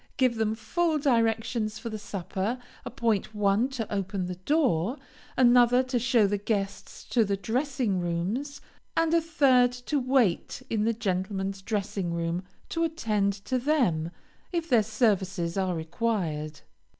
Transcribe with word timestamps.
Give 0.17 0.37
them 0.37 0.55
full 0.55 0.97
directions 0.97 1.77
for 1.77 1.91
the 1.91 1.99
supper, 1.99 2.57
appoint 2.85 3.35
one 3.35 3.69
to 3.69 3.93
open 3.93 4.25
the 4.25 4.35
door, 4.37 4.97
another 5.37 5.83
to 5.83 5.99
show 5.99 6.25
the 6.25 6.39
guests 6.39 7.03
to 7.09 7.23
the 7.23 7.37
dressing 7.37 7.99
rooms, 7.99 8.61
and 8.97 9.13
a 9.13 9.21
third 9.21 9.71
to 9.73 9.99
wait 9.99 10.63
in 10.71 10.85
the 10.85 10.93
gentlemen's 10.93 11.61
dressing 11.61 12.15
room, 12.15 12.43
to 12.69 12.83
attend 12.83 13.33
to 13.45 13.59
them, 13.59 14.09
if 14.51 14.67
their 14.67 14.81
services 14.81 15.55
are 15.55 15.75
required. 15.75 16.61